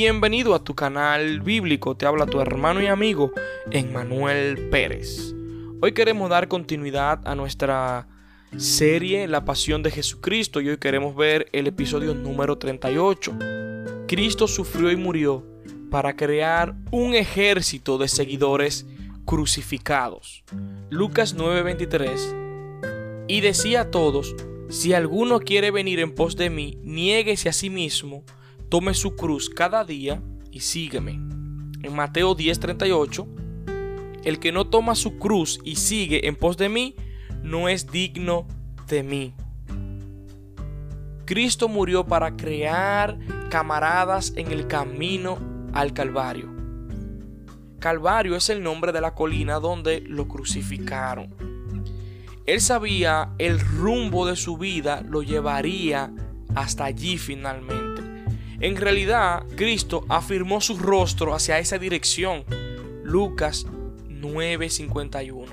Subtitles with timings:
[0.00, 3.32] Bienvenido a tu canal bíblico, te habla tu hermano y amigo
[3.72, 5.34] Emmanuel Pérez.
[5.82, 8.06] Hoy queremos dar continuidad a nuestra
[8.56, 13.36] serie La Pasión de Jesucristo y hoy queremos ver el episodio número 38.
[14.06, 15.44] Cristo sufrió y murió
[15.90, 18.86] para crear un ejército de seguidores
[19.24, 20.44] crucificados.
[20.90, 24.36] Lucas 9:23 Y decía a todos,
[24.68, 28.22] si alguno quiere venir en pos de mí, niéguese a sí mismo,
[28.68, 31.12] tome su cruz cada día y sígueme.
[31.82, 33.26] En Mateo 10:38,
[34.24, 36.94] el que no toma su cruz y sigue en pos de mí,
[37.42, 38.46] no es digno
[38.88, 39.34] de mí.
[41.24, 43.18] Cristo murió para crear
[43.50, 45.38] camaradas en el camino
[45.72, 46.48] al Calvario.
[47.78, 51.34] Calvario es el nombre de la colina donde lo crucificaron.
[52.44, 56.10] Él sabía el rumbo de su vida lo llevaría
[56.54, 57.87] hasta allí finalmente.
[58.60, 62.44] En realidad, Cristo afirmó su rostro hacia esa dirección.
[63.04, 63.66] Lucas
[64.08, 65.46] 9:51.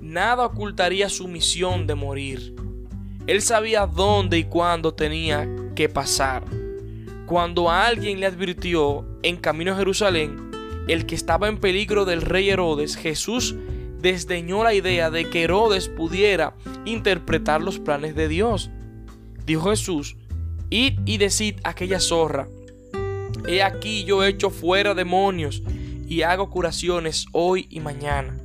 [0.00, 2.54] Nada ocultaría su misión de morir.
[3.28, 6.44] Él sabía dónde y cuándo tenía que pasar.
[7.26, 10.50] Cuando alguien le advirtió en camino a Jerusalén
[10.88, 13.54] el que estaba en peligro del rey Herodes, Jesús
[14.00, 16.54] desdeñó la idea de que Herodes pudiera
[16.86, 18.70] interpretar los planes de Dios.
[19.44, 20.16] Dijo Jesús,
[20.70, 22.48] Id y decid a aquella zorra,
[23.46, 25.62] he aquí yo echo fuera demonios
[26.06, 28.38] y hago curaciones hoy y mañana.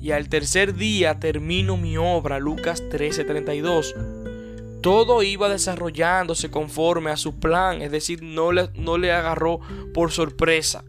[0.00, 3.94] Y al tercer día termino mi obra, Lucas 13:32.
[4.80, 9.60] Todo iba desarrollándose conforme a su plan, es decir, no le, no le agarró
[9.92, 10.84] por sorpresa.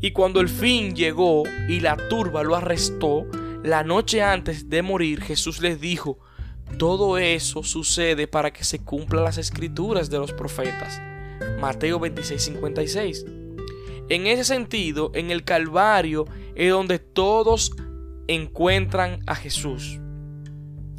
[0.00, 3.26] Y cuando el fin llegó y la turba lo arrestó,
[3.62, 6.18] la noche antes de morir Jesús les dijo,
[6.78, 11.00] todo eso sucede para que se cumplan las escrituras de los profetas.
[11.60, 13.24] Mateo 26:56.
[14.08, 17.72] En ese sentido, en el Calvario es donde todos
[18.28, 20.00] encuentran a Jesús.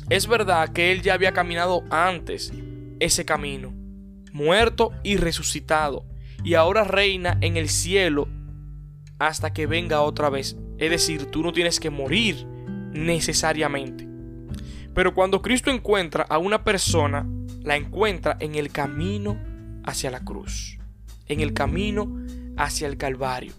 [0.09, 2.53] Es verdad que Él ya había caminado antes
[2.99, 3.73] ese camino,
[4.31, 6.05] muerto y resucitado,
[6.43, 8.27] y ahora reina en el cielo
[9.19, 10.57] hasta que venga otra vez.
[10.77, 12.45] Es decir, tú no tienes que morir
[12.93, 14.06] necesariamente.
[14.97, 17.23] Pero cuando Cristo encuentra a una persona,
[17.61, 19.37] la encuentra en el camino
[19.83, 20.79] hacia la cruz,
[21.27, 22.11] en el camino
[22.57, 23.53] hacia el Calvario.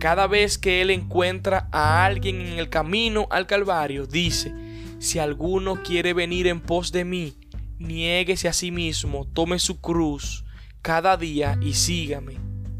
[0.00, 4.52] Cada vez que Él encuentra a alguien en el camino al Calvario, dice,
[4.98, 7.38] si alguno quiere venir en pos de mí,
[7.78, 10.44] niéguese a sí mismo, tome su cruz
[10.82, 12.38] cada día y sígame.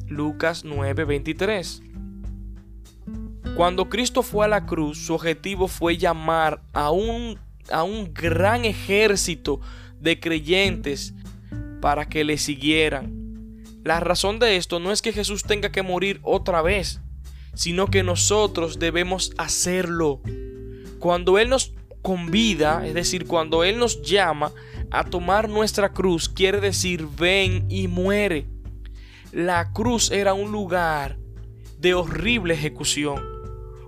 [0.09, 1.94] Lucas 9:23.
[3.57, 7.39] Cuando Cristo fue a la cruz, su objetivo fue llamar a un
[7.71, 9.61] a un gran ejército
[10.01, 11.15] de creyentes
[11.81, 13.63] para que le siguieran.
[13.85, 17.01] La razón de esto no es que Jesús tenga que morir otra vez,
[17.55, 20.21] sino que nosotros debemos hacerlo.
[20.99, 24.53] Cuando Él nos convida, es decir, cuando Él nos llama
[24.91, 28.47] a tomar nuestra cruz, quiere decir ven y muere.
[29.33, 31.19] La cruz era un lugar
[31.79, 33.34] de horrible ejecución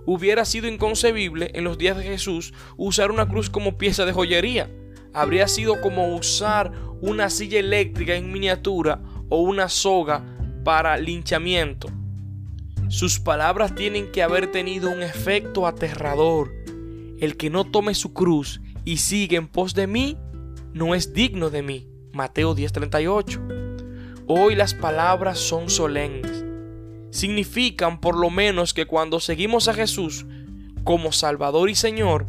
[0.07, 4.71] hubiera sido inconcebible en los días de Jesús usar una cruz como pieza de joyería.
[5.13, 10.23] Habría sido como usar una silla eléctrica en miniatura o una soga
[10.63, 11.89] para linchamiento.
[12.87, 16.53] Sus palabras tienen que haber tenido un efecto aterrador.
[17.19, 20.17] El que no tome su cruz y sigue en pos de mí,
[20.73, 21.87] no es digno de mí.
[22.13, 23.41] Mateo 10:38.
[24.25, 26.46] Hoy las palabras son solemnes
[27.11, 30.25] significan por lo menos que cuando seguimos a Jesús
[30.83, 32.27] como Salvador y Señor,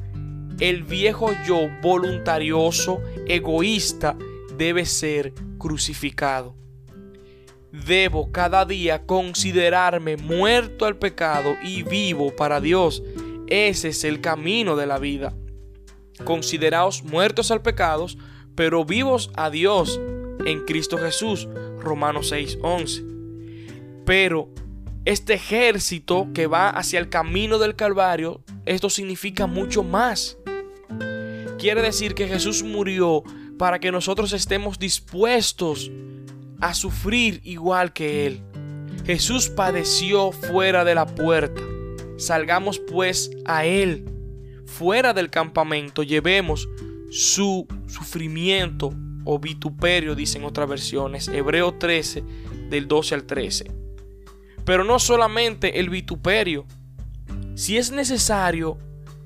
[0.60, 4.16] el viejo yo voluntarioso, egoísta,
[4.56, 6.56] debe ser crucificado.
[7.70, 13.02] Debo cada día considerarme muerto al pecado y vivo para Dios.
[13.46, 15.34] Ese es el camino de la vida.
[16.24, 18.06] Consideraos muertos al pecado,
[18.54, 20.00] pero vivos a Dios
[20.44, 21.46] en Cristo Jesús.
[21.78, 23.04] Romanos 6:11.
[24.04, 24.48] Pero
[25.08, 30.36] este ejército que va hacia el camino del Calvario, esto significa mucho más.
[31.58, 33.22] Quiere decir que Jesús murió
[33.56, 35.90] para que nosotros estemos dispuestos
[36.60, 38.42] a sufrir igual que Él.
[39.06, 41.62] Jesús padeció fuera de la puerta.
[42.18, 44.04] Salgamos pues a Él.
[44.66, 46.68] Fuera del campamento llevemos
[47.10, 48.92] su sufrimiento
[49.24, 51.28] o vituperio, dicen otras versiones.
[51.28, 52.22] Hebreo 13,
[52.68, 53.77] del 12 al 13.
[54.68, 56.66] Pero no solamente el vituperio.
[57.54, 58.76] Si es necesario,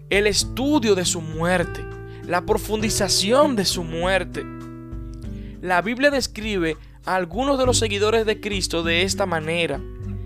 [0.09, 1.85] el estudio de su muerte,
[2.25, 4.45] la profundización de su muerte.
[5.61, 9.81] La Biblia describe a algunos de los seguidores de Cristo de esta manera.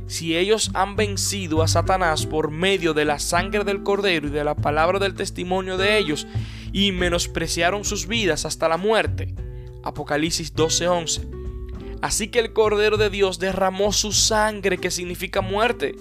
[0.07, 4.45] Si ellos han vencido a Satanás por medio de la sangre del Cordero y de
[4.45, 6.27] la palabra del testimonio de ellos,
[6.75, 9.35] y menospreciaron sus vidas hasta la muerte.
[9.83, 11.36] Apocalipsis 12:11.
[12.07, 15.97] Así que el Cordero de Dios derramó su sangre, que significa muerte,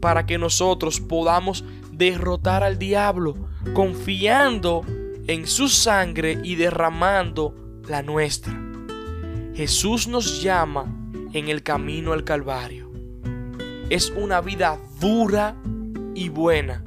[0.00, 3.36] para que nosotros podamos derrotar al diablo,
[3.72, 4.84] confiando
[5.28, 7.54] en su sangre y derramando
[7.86, 8.52] la nuestra.
[9.54, 10.92] Jesús nos llama
[11.32, 12.90] en el camino al Calvario.
[13.90, 15.54] Es una vida dura
[16.16, 16.82] y buena.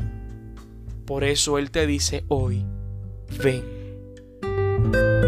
[1.06, 2.66] Por eso Él te dice hoy,
[3.42, 5.27] ven.